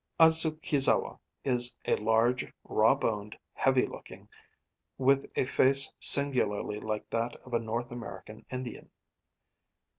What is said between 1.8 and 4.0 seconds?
large, raw boned, heavy